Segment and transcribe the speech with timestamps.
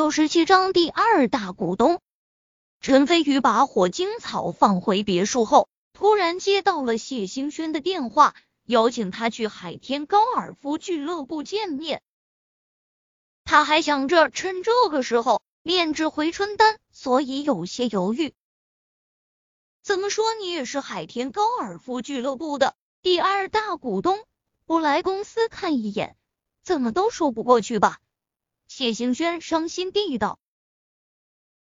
[0.00, 2.00] 六十七章第二大股东。
[2.80, 8.34] 陈飞宇把火晶草放回别墅后，突然接到了谢兴轩的电话，
[8.64, 12.00] 邀请他去海天高尔夫俱乐部见面。
[13.44, 18.32] 他还想着趁这个时候炼制回春丹，所以有些犹豫。
[19.82, 24.18] 怎么说你也是海天高尔夫俱乐部的第二大股东，
[24.64, 26.16] 不来公司看一眼，
[26.62, 28.00] 怎么都说不过去吧？
[28.70, 30.38] 谢行轩伤心地道：“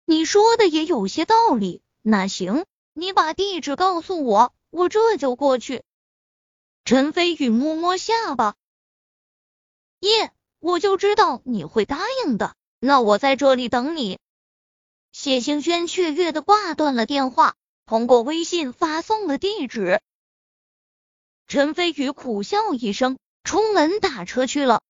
[0.06, 2.64] 你说的也有些道理，那行，
[2.94, 5.84] 你把地址告诉我，我这就过去。”
[6.86, 8.56] 陈飞宇摸摸下巴
[10.00, 14.18] ：“耶，我就知道你会答应的，那我在这里等你。”
[15.12, 20.00] 谢行轩雀跃的挂断了电话，通过微信发送了地址。
[21.46, 24.80] 陈飞宇苦笑一声，出门打车去了。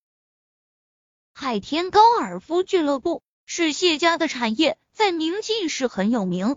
[1.38, 6.56] 海天高尔夫俱乐部是谢家的产业，在明晋市很有名。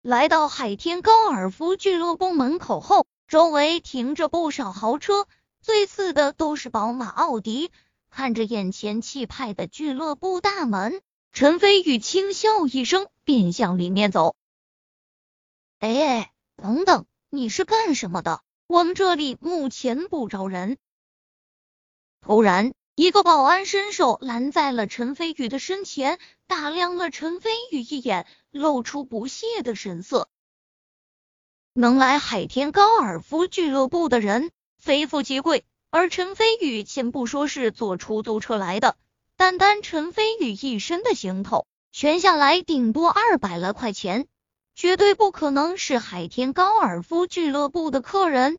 [0.00, 5.28] 来到海天高尔夫俱乐部门口后，周围停着不少豪车，
[5.60, 7.70] 最次的都是宝马、奥迪。
[8.08, 14.34] 看着眼前气派的俱乐部大门，陈飞宇轻笑一声，便向里面走。
[15.78, 18.40] 哎，等等，你是干什么的？
[18.66, 20.78] 我们这里目前不招人。
[22.22, 22.72] 突然。
[22.96, 30.30] 一个保安伸手拦在了陈飞宇的身前，打量了陈飞宇一眼，露出不屑的神色。
[31.74, 38.96] 能来海天高尔夫俱乐部的人非富即贵，而陈飞宇先不说是坐出租车来的，
[39.36, 44.26] 单单陈飞宇一身的行头，全下来顶多二百来块钱，
[44.74, 48.56] 绝对不可能是海天高尔夫俱乐部的客人。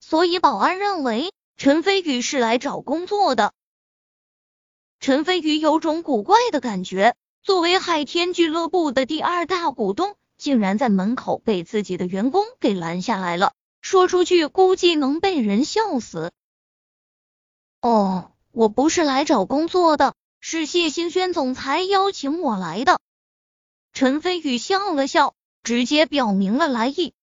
[0.00, 1.34] 所以保安认为。
[1.58, 3.52] 陈飞宇是来找工作的。
[5.00, 13.54] 陈飞宇有种古怪的感觉，作为海天俱乐部的第二大股东，竟然在门口被自己的员工给拦下来了。
[13.80, 16.30] 说出去估计能被人笑死。
[17.80, 23.00] 哦，我不是来找工作的，是谢兴轩总裁邀请我来的。
[23.92, 27.14] 陈飞宇笑了笑，直接表明了来意。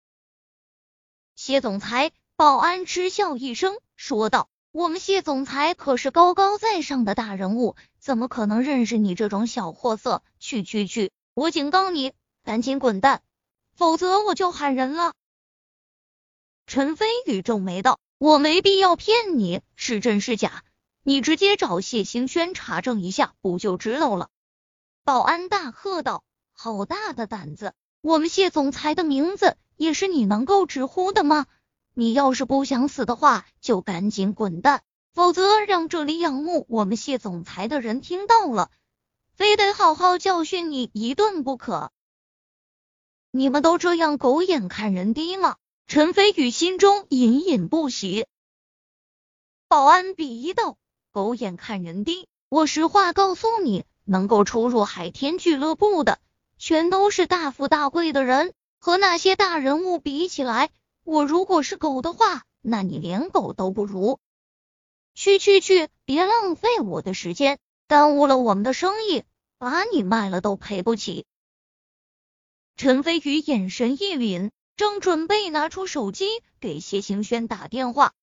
[1.38, 3.78] 谢总裁，保安嗤笑一声。
[3.96, 10.22] 说道：“我们谢总裁可是高高在上的大人物，怎么可能认识你这种小货色？
[10.40, 11.12] 去去去！
[11.34, 12.14] 我警告你，
[12.44, 13.22] 赶紧滚蛋，
[13.74, 15.14] 否则我就喊人了。”
[16.68, 20.64] 陈飞宇皱眉道：“我没必要骗你，是真是假，
[21.04, 24.30] 你直接找谢兴轩查证一下，不就知道了？”
[25.06, 27.74] 保安大喝道：“好大的胆子！
[28.02, 31.46] 我们谢总裁的名字也是你能够直呼的吗？”
[31.98, 34.82] 你要是不想死的话，就赶紧滚蛋，
[35.14, 38.70] 否则让这里仰慕我们谢总裁的人听到了，
[39.34, 41.92] 非得好好教训你一顿不可。
[43.32, 45.56] 你们都这样狗眼看人低吗？
[45.88, 48.26] 陈飞宇心中隐隐不喜。
[49.70, 50.78] 保安鄙夷道
[51.12, 56.20] ：“狗眼看人低，我实话告诉你，能够出入海天俱乐部的，
[56.58, 60.70] 全都是大富大贵的人，和那些大人物比起来。”
[61.06, 64.20] 我如果是狗的话，那你连狗都不如。
[65.14, 69.24] 去去去，别浪费我的时间，耽误了我们的生意，
[69.60, 71.28] 把你卖了都赔不起。
[72.76, 76.26] 陈飞宇眼神一凛，正准备拿出手机
[76.60, 78.14] 给谢行轩打电话。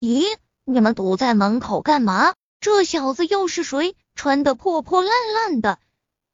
[0.00, 0.24] 咦，
[0.64, 2.34] 你们堵在门口干嘛？
[2.58, 3.94] 这小子又是谁？
[4.14, 5.78] 穿的破破烂烂的。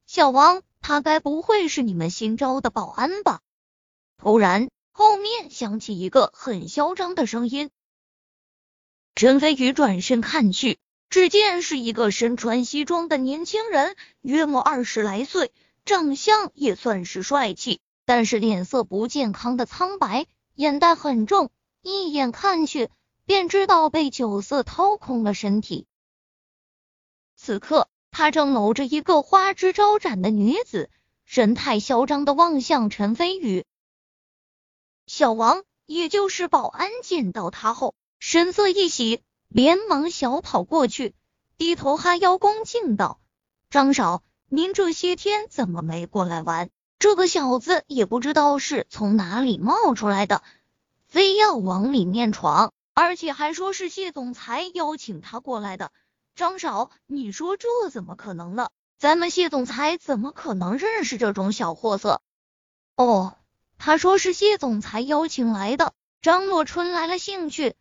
[0.06, 3.40] 小王，他该不会是你们新招的保安吧？
[4.16, 4.70] 突然。
[5.00, 7.70] 后面响起一个很嚣张的声音，
[9.14, 10.78] 陈飞宇转身看去，
[11.08, 15.54] 只见是一个身穿西装的年轻人，约莫二十来岁，
[15.86, 21.50] 长相也算是帅气，但是脸色不健康的苍白，眼袋很重，
[21.80, 22.90] 一眼看去
[23.24, 25.86] 便知道被酒色掏空了身体。
[27.36, 30.90] 此刻，他正搂着一个花枝招展的女子，
[31.24, 33.64] 神态嚣张的望向陈飞宇。
[35.12, 41.16] 小王，也就是保安，见到他后，神色一喜，连忙小跑过去，
[41.58, 43.18] 低头哈腰恭敬道
[43.70, 46.70] ：“张少，您这些天怎么没过来玩？
[47.00, 50.44] 这个小子也不知道是从哪里冒出来的，
[51.08, 55.90] 非要往里面闯，而且还说是谢总裁邀请他过来的。
[56.36, 58.68] 张少，你说这怎么可能呢？
[58.96, 62.22] 咱们谢总裁怎么可能认识这种小货色？
[62.94, 63.34] 哦。”
[63.82, 67.74] 他说是谢总裁邀请来的，张洛春来了兴趣，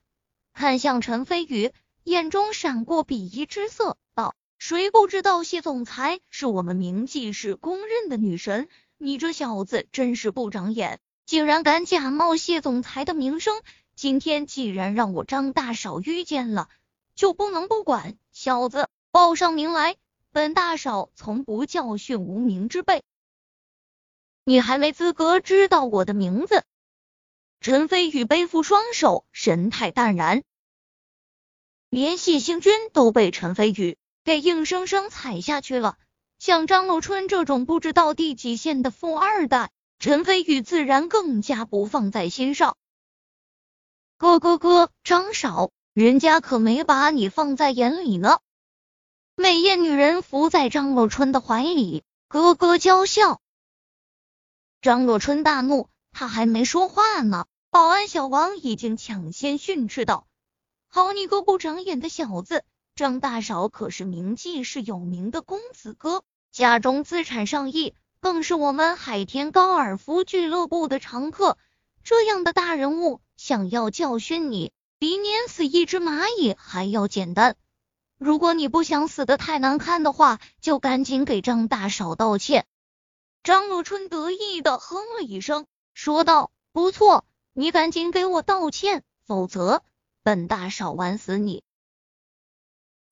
[0.53, 1.73] 看向陈飞宇，
[2.05, 4.33] 眼中闪过鄙夷之色，道。
[4.57, 8.69] 谁不知道谢总裁是我们名记市公认的女神？
[8.97, 13.61] 你这小子真是不长眼，竟然敢假冒谢总裁的名声！
[13.93, 16.69] 今天既然让我张大嫂遇见了，
[17.13, 18.17] 就不能不管。
[18.31, 19.97] 小子，报上名来，
[20.31, 23.03] 本大嫂从不教训无名之辈。
[24.43, 26.63] 你还没资格知道我的名字。
[27.61, 30.43] 陈飞宇背负双手，神态淡然，
[31.89, 35.97] 连谢星君都被陈飞宇给硬生生踩下去了。
[36.39, 42.77] 像张洛春这种不知道第几线的富二代，陈飞宇自然更加不放在心上。
[44.17, 48.39] 哥哥哥，张少，人家可没把你放在眼里呢。
[49.35, 53.41] 美艳女人伏在张洛春的怀里，咯咯娇笑。
[54.81, 60.25] 张若春大怒，他还没说话呢，保安小王已经抢先训斥道
[60.87, 62.63] ：“好你个不长眼的小子！
[62.95, 66.23] 张大嫂可是名记是有名的公子哥。”
[66.53, 71.57] 家中资产上亿，更是我们海天高尔夫俱乐部的常客。
[72.05, 77.57] 这样的大人物，想要教训你，比碾死一只蚂蚁还要简单。
[78.17, 82.65] 如果你不想死的太难看的话，就赶紧给张大嫂道歉。
[83.43, 89.83] 张若春得意的哼了一声，说道：“不错，你赶紧给我道歉，否则
[90.23, 91.63] 本大少玩死你。”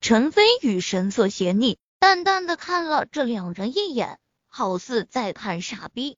[0.01, 1.79] 陈飞宇神色邪逆。
[1.99, 6.15] 淡淡的看了这两人一眼，好似在看傻逼。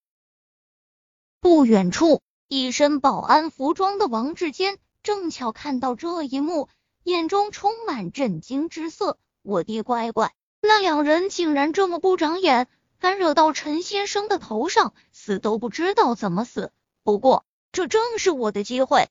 [1.40, 6.68] 不远处，一身保安服装的王志坚正巧看到这一幕，
[7.04, 9.18] 眼中充满震惊之色。
[9.42, 12.68] 我的乖乖，那两人竟然这么不长眼，
[13.00, 16.72] 敢惹到陈先生的头上，死都不知道怎么死。
[17.04, 19.10] 不过，这正是我的机会。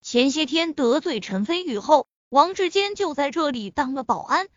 [0.00, 4.48] 前些天得罪陈飞宇后，王志坚就在这里当了保安。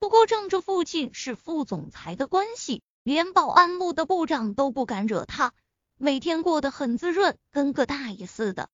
[0.00, 5.52] 不过，仗着父亲是副总裁的关系，连保安部的部长都不敢惹他，
[5.96, 8.68] 每天过得很滋润，跟个大爷似的。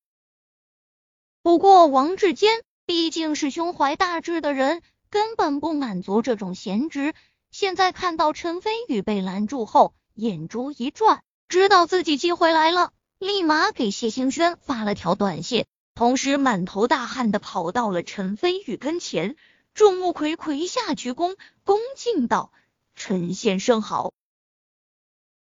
[1.43, 7.13] 不过，王志坚毕竟是胸怀大志的人，根本不满足这种闲职。
[7.51, 19.37] 现在看到陈飞宇被拦住后，眼珠一转，知道自己机会来了，立马给谢兴轩发了条短信，同时满头大汗的跑到了陈飞宇跟前。
[19.75, 22.51] 众目睽睽下鞠躬，恭敬道
[22.97, 24.15] ：“陈先生好。”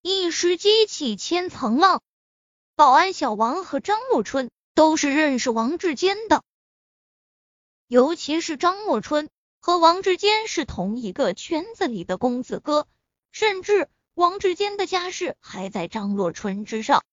[0.03, 2.03] 一时激起千层浪。
[2.77, 6.43] 保安小王和张默春都是认识王志坚的，
[7.89, 9.31] 尤其是张默春
[9.61, 12.89] 和王志坚是同一个圈子里的公子哥，
[13.31, 17.05] 甚至王志坚的家世还在张若春之上。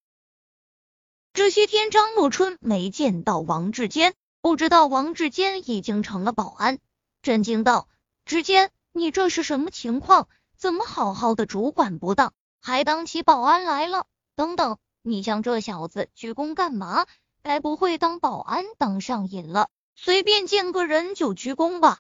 [1.34, 6.80] 这些天张若春没见到王志坚，不知道王志坚已经成了保安。
[7.22, 7.90] 震惊道
[8.24, 10.30] ：“之间，你这是什么情况？
[10.56, 14.08] 怎么好好的主管不当，还当起保安来了？
[14.36, 17.06] 等等，你向这小子鞠躬干嘛？
[17.44, 22.00] 该不会当保安当上瘾了，随便见个人就鞠躬吧？”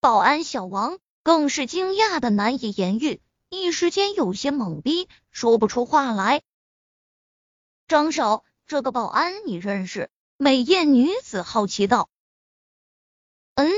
[0.00, 3.20] 保安小王更是惊讶的难以言喻，
[3.50, 6.40] 一时间有些懵逼，说不出话来。
[7.86, 10.08] 张少，这个保安你认识？
[10.38, 12.08] 美艳女子好奇道
[13.56, 13.70] ：“嗯。”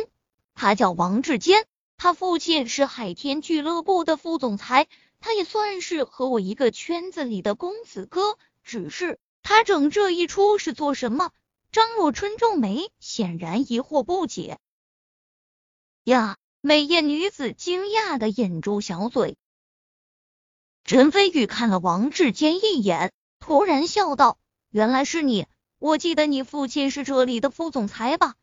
[0.55, 1.67] 他叫王志坚，
[1.97, 4.87] 他父亲是海天俱乐部的副总裁，
[5.19, 8.39] 他也算是和我一个圈子里的公子哥。
[8.63, 11.33] 只是他整这一出是做什么？
[11.73, 14.61] 张若春皱眉，显然疑惑不解。
[16.05, 19.37] 呀，美艳女子惊讶的掩住小嘴。
[20.85, 24.39] 陈飞宇看了王志坚一眼，突然笑道
[24.71, 25.47] ：“原来是你，
[25.79, 28.35] 我记得你父亲是这里的副总裁吧？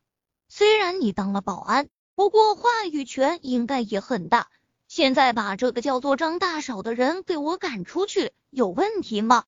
[0.48, 4.50] 虽然你当了保安。”不过话语权应该也很大。
[4.89, 9.46] 现在把这个叫做张大少的人给我赶出去，有问题吗？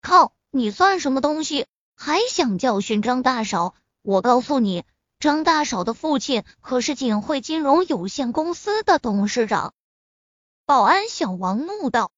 [0.00, 1.66] 靠，你算什么东西？
[1.96, 3.74] 还想教训张大少？
[4.02, 4.84] 我告诉你，
[5.20, 9.74] 张大少的父亲可是锦汇金融有限公司的董事长。
[10.64, 12.12] 保安小王怒道。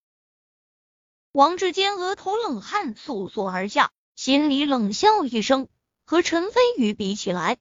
[1.33, 5.69] 王志坚额头冷汗簌簌而下，心里冷笑一声。
[6.05, 7.57] 和陈飞宇比起来。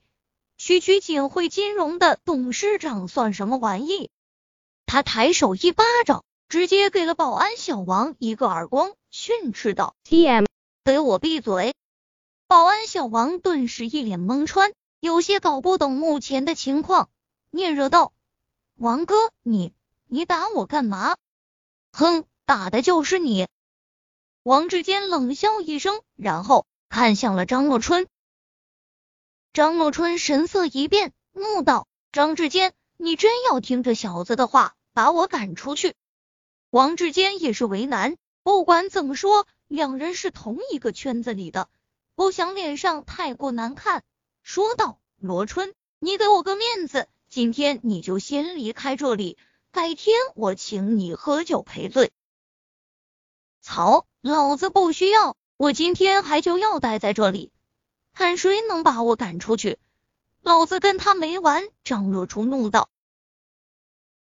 [0.58, 4.10] 区区锦汇金融的董事长算什么玩意？
[4.84, 10.44] 他抬手一巴掌，直接给了保安小王一个耳光，训斥道：“T.M.
[10.84, 11.74] 给我闭嘴！”
[12.48, 17.08] 保安小王顿时一脸懵穿，有些搞不懂目前的情况，
[17.50, 18.12] 聂热道
[18.76, 19.72] ：“王哥，你
[20.06, 21.16] 你打我干嘛
[21.90, 23.48] ？”“哼，打的就是你！”
[24.44, 28.08] 王志坚冷笑一声，然后看向了张若春。
[29.54, 35.94] 张若春神色一变，怒道：“张志坚，你真要听这小子的话，把我赶出去？
[36.68, 41.70] 王志坚也是为难，不管怎么说，两人是同一个圈子里的，
[42.14, 44.04] 不想脸上太过难看，
[44.42, 49.38] 说道：“罗春，你给我个面子，今天你就先离开这里，
[49.70, 52.12] 改天我请你喝酒赔罪。”
[53.60, 57.52] 操，老子不需要，我今天还就要待在这里，
[58.12, 59.78] 看谁能把我赶出去，
[60.40, 61.68] 老子跟他没完！
[61.84, 62.88] 张若初怒道：“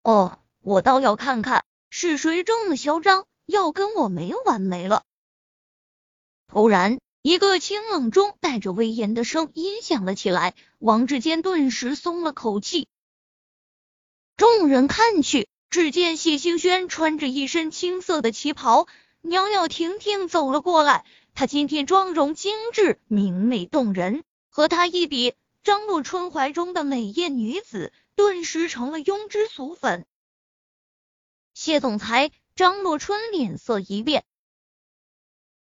[0.03, 5.05] 哦，我倒要看看。”是谁这么嚣张，要跟我没完没了？
[6.47, 12.89] 突然，一个清冷中带着威严的声音响了起来，王志坚顿时松了口气。
[14.39, 18.87] 众人看去，只见谢兴轩穿着一身青色的旗袍，
[19.21, 21.05] 袅袅婷婷走了过来。
[21.35, 30.07] 她今天妆容精致，明媚动人，和她一比，张若春怀中的美艳女子顿时成了庸脂俗粉。
[31.53, 34.25] 谢总裁，张若春脸色一变。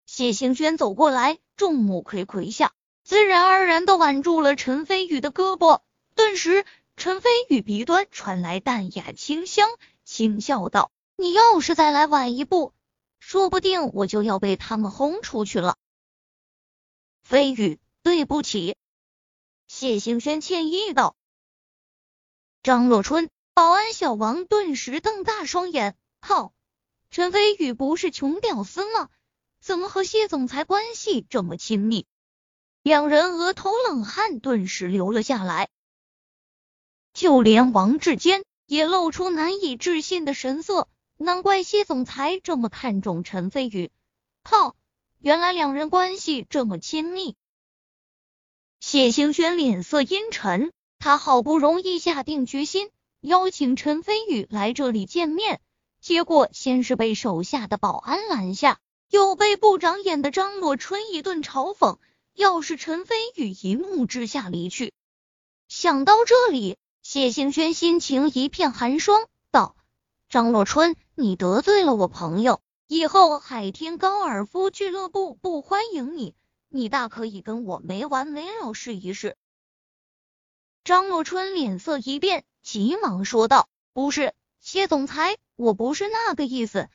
[0.04, 5.82] 谢兴轩走过来，众目睽睽下，自然而然的挽住了陈飞宇的胳膊。
[6.14, 6.64] 顿时，
[6.96, 9.68] 陈飞宇鼻端传来淡雅清香，
[10.04, 12.72] 轻笑道：“你要是再来晚一步，
[13.18, 15.76] 说不定我就要被他们轰出去了。”
[17.22, 18.76] 飞宇，对不起。
[19.66, 21.16] 谢兴轩歉意道。
[22.62, 23.30] 张若春。
[23.56, 26.52] 保安小王顿时瞪大双眼，靠！
[27.12, 29.08] 陈飞宇不是穷屌丝吗？
[29.64, 32.04] 怎么和谢总裁关系这么亲密？
[32.82, 35.70] 两人额头冷汗顿时流了下来，
[37.14, 40.86] 就连王志坚也露出难以置信的神色。
[41.16, 43.90] 难怪谢总裁这么看重陈飞宇，
[44.42, 44.76] 靠！
[45.18, 47.34] 原来两人关系这么亲密。
[48.80, 52.90] 谢兴轩脸色阴沉，他好不容易下定决心。
[53.20, 55.62] 邀请陈飞宇来这里见面，
[56.02, 58.78] 结果先是被手下的保安拦下，
[59.14, 61.98] 又被不长眼的张洛春一顿嘲讽。
[62.32, 64.92] 要是陈飞宇一怒之下离去，
[65.68, 69.76] 想到这里，谢兴轩心情一片寒霜，道
[70.28, 76.34] ：“张洛春，你得罪了我朋友，以后海天高尔夫俱乐部不欢迎你，
[76.68, 79.36] 你大可以跟我没完没了试一试。”
[80.82, 82.44] 张洛春脸色一变。
[82.64, 86.88] 急忙说道：“不是谢总裁，我不是那个意思。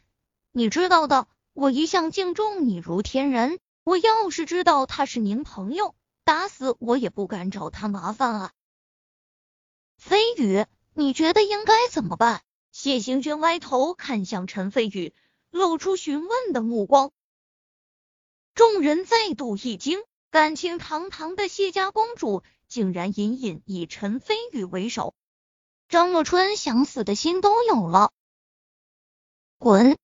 [0.51, 1.27] 你知道的，
[1.59, 3.59] 我一向敬重你如天人。
[3.83, 8.53] 我要是知道他是您朋友，打死我也不敢找他麻烦啊。”
[9.99, 12.41] 飞宇，你觉得应该怎么办？
[12.71, 15.13] 谢行军歪头看向陈飞宇，
[15.49, 17.11] 露出询问的目光。
[18.55, 20.01] 众人再度一惊，
[20.31, 25.13] 感情堂堂的谢家公主，竟然隐隐以陈飞宇为首。
[25.89, 28.13] 张若春想死的心都有了，
[29.57, 29.97] 滚！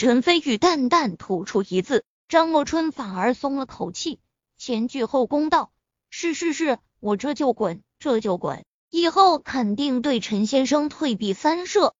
[0.00, 4.18] 陈飞宇淡淡吐出一字，张若春反而松了口气，
[4.56, 5.72] 前倨后恭道
[6.08, 11.94] ：“是是是，我这就滚，这就滚，以后肯定对陈先生退避三舍。”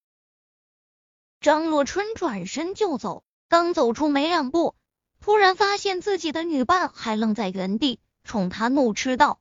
[1.43, 4.75] 张若春转身就走，刚走出没两步，
[5.21, 9.41] 突然发现自己的女伴还愣在原地，冲他怒斥道：“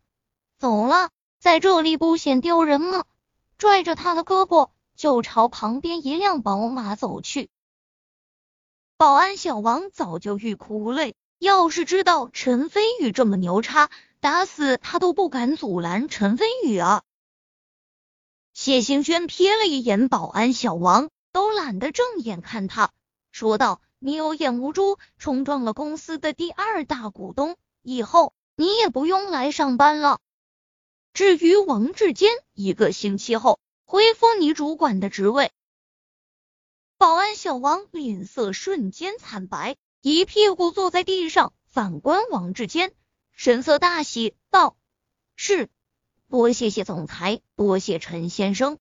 [0.59, 3.05] 走了！”在这里不显丢人吗？
[3.57, 7.49] 拽着他的胳膊就朝旁边一辆宝马走去。
[8.99, 13.89] 保安小王早就欲哭无泪，要是知道陈飞宇这么牛叉，
[14.19, 17.03] 打死他都不敢阻拦陈飞宇啊！
[18.53, 22.91] 谢兴轩瞥了一眼保安小王，都懒得正眼看他，
[23.31, 30.19] 说道：“你有眼无珠，冲撞了公司的第二大股东，以后你也不用来上班了。”
[31.15, 35.53] 至于王志坚，一个星期后恢复你主管的职位。
[36.99, 42.93] 保安小王脸色瞬间惨白，一屁股坐在地上，反观王志坚，
[43.31, 44.75] 神色大喜，道
[45.37, 45.69] ：“是，
[46.27, 48.79] 多谢谢总裁，多谢陈先生。”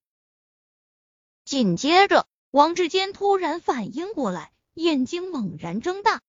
[1.45, 6.21] 紧接着，王志坚突然反应过来，眼睛猛然睁大，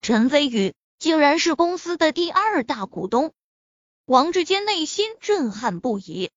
[0.00, 3.34] 陈飞宇竟然是公司的第二大股东。
[4.06, 6.30] 王志坚内心震撼不已。